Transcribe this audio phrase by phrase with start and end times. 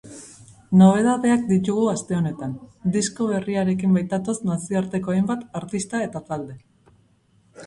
[0.81, 2.55] Nobedadeak ditugu aste honetan,
[2.95, 6.59] disko berriarekin baitatoz nazioarteko hainbat artista eta talde.